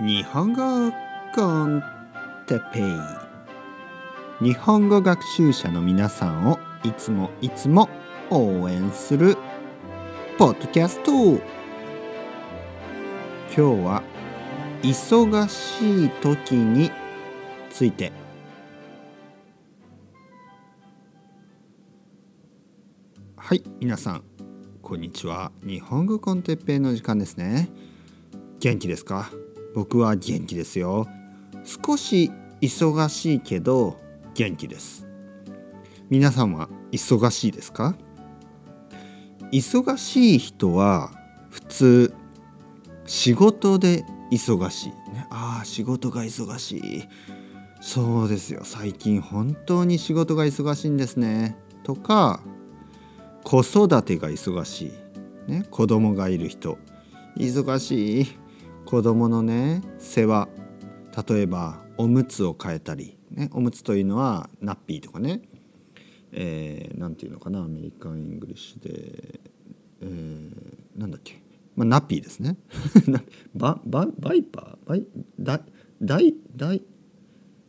[0.00, 0.90] 日本語
[1.34, 1.82] コン
[2.46, 2.82] テペイ。
[4.42, 7.90] 日本語学習者の皆さんをいつもいつも
[8.30, 9.36] 応援する
[10.38, 11.12] ポッドキャスト。
[11.14, 11.40] 今
[13.54, 14.02] 日は
[14.82, 16.90] 忙しい時に
[17.68, 18.12] ついて。
[23.36, 24.24] はい皆さん
[24.80, 25.52] こんにちは。
[25.62, 27.68] 日本語コンテッペイの時間ですね。
[28.58, 29.30] 元気ですか？
[29.74, 31.06] 僕は元気ですよ。
[31.64, 33.98] 少し忙しいけど
[34.34, 35.06] 元気です。
[36.10, 37.96] 皆さんは忙しいですか？
[39.50, 41.10] 忙しい人は
[41.50, 42.14] 普通
[43.06, 47.04] 仕事で忙しい、ね、ああ仕事が忙しい。
[47.80, 48.60] そうですよ。
[48.64, 51.56] 最近本当に仕事が忙しいんですね。
[51.82, 52.40] とか
[53.44, 54.92] 子育てが忙し
[55.48, 56.78] い、ね、子供がいる人。
[57.36, 58.26] 忙しい。
[58.92, 60.50] 子供のね世話。
[61.26, 65.40] 例えばおむつを変えたり、ね、おむつというのは nappy とかね。
[66.30, 69.40] 何、えー、て言うのかな American English で、
[70.02, 71.40] えー、なんだっけ、
[71.74, 72.58] まあ、 nappy ですね。
[73.56, 74.86] バババイパー？
[74.86, 75.06] バイ
[75.40, 75.62] ダ
[76.02, 76.82] ダイダイ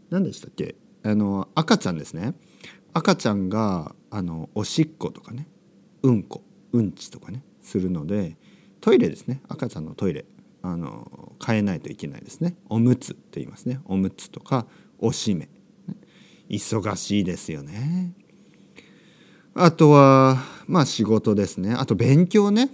[0.09, 0.75] 何でしたっけ？
[1.03, 2.35] あの赤ちゃんですね。
[2.91, 5.47] 赤ちゃんがあのおしっことかね。
[6.01, 7.45] うんこうんちとかね。
[7.61, 8.35] するので
[8.81, 9.41] トイレですね。
[9.47, 10.25] 赤ちゃんのトイレ。
[10.64, 12.56] あの変えないといけないですね。
[12.69, 13.80] おむつって言いますね。
[13.86, 14.66] おむつとか
[14.97, 15.50] おしめ。
[16.50, 18.14] 忙しいですよね。
[19.53, 21.73] あとはまあ仕事ですね。
[21.73, 22.69] あと勉強ね。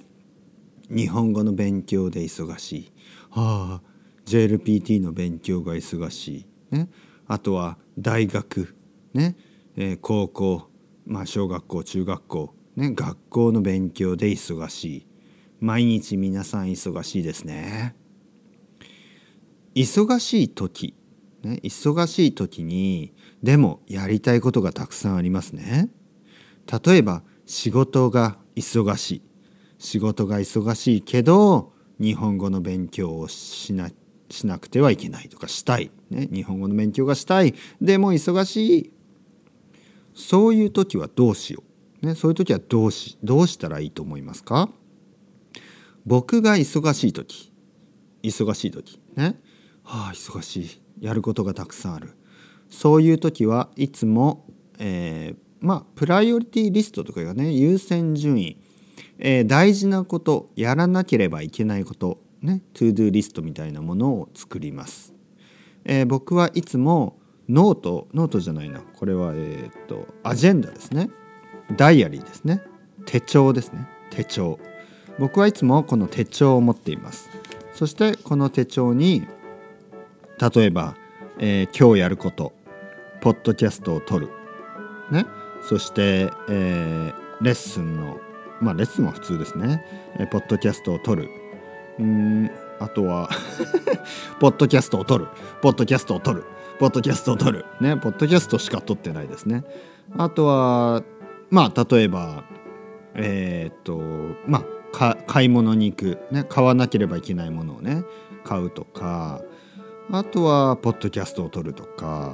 [0.90, 2.92] 日本語の勉強で忙しい。
[3.32, 3.90] はあ
[4.26, 6.88] JLPT の勉強が忙しい、ね、
[7.28, 8.76] あとは大学。
[9.14, 9.36] ね、
[9.76, 10.70] えー、高校、
[11.08, 15.08] まあ、小学校中学校、ね、学校の勉強で忙しい。
[15.59, 17.95] 毎日皆さん忙しいですね。
[19.75, 20.95] 忙しい時、
[21.43, 25.89] ね、忙しい時にでもやりたいことがたくさんありますね。
[26.86, 29.21] 例えば仕事が忙しい。
[29.77, 33.89] 仕事が忙しいけど日本語の勉強をしな
[34.30, 37.53] しなくてはいけないとかしたい、ね、日本語の勉強がしたい。
[37.81, 38.93] でも忙しい。
[40.14, 41.64] そういう時はどうしよ
[42.02, 44.69] う、ね、そういう時はどうしどうしたらいいと思いますか？
[46.09, 47.53] 僕が忙しい時。
[48.23, 48.99] 忙しい時。
[49.15, 49.39] ね。
[49.83, 50.81] はあ忙しい。
[51.02, 52.17] やることがたくさんある。
[52.67, 54.48] そういう時はいつも、
[54.80, 58.59] えー、まあプライオリティリストとかがね優先順位、
[59.19, 65.14] えー、大事なことやらなければいけないことね to-do list みたいなものを作ります、
[65.86, 68.80] えー、僕はいつもノートノートじゃないな。
[68.81, 71.11] これはえっとアジェンダですね。
[71.77, 72.64] ダイアリーですね。
[73.05, 73.87] 手帳ですね。
[74.09, 74.58] 手帳。
[75.19, 77.30] 僕はいつもこの手帳を持っています。
[77.73, 79.27] そしてこの手帳に
[80.39, 80.95] 例えば、
[81.37, 82.53] えー、今日やること
[83.21, 84.30] ポッドキャストを撮る。
[85.11, 85.25] ね。
[85.61, 88.19] そして、えー、レッスンの
[88.61, 89.85] まあレッスンも普通ですね、
[90.17, 91.30] えー、ポッドキャストを撮る。
[91.99, 92.49] うん
[92.80, 93.30] あとは
[94.39, 95.27] ポッドキャストを撮る。
[95.61, 96.45] ポッドキャストを撮る。
[96.80, 97.65] ポッドキャストを撮る。
[97.81, 97.97] ね。
[97.97, 99.65] ポッドキャストしか撮ってないですね。
[100.17, 101.03] あとは
[101.49, 102.45] まあ例えば
[103.15, 103.99] えー、っと
[104.47, 108.04] まあ買い物に行く、ね、買わなければいけないものをね
[108.44, 109.42] 買うとか
[110.11, 112.33] あとはポッドキャストを撮るとか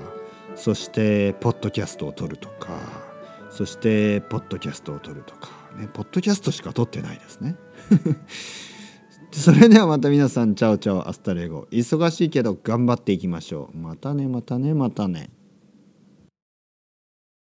[0.55, 2.79] そしてポッドキャストを撮るとか
[3.49, 7.55] そしてポッドキャストを撮るとかねポッドキャストしか撮ってないですね。
[9.31, 11.67] それではまた皆さん chao chao hasta luego。
[11.69, 13.77] 忙しいけど頑張っていきましょう。
[13.77, 15.29] またねまたねまたね。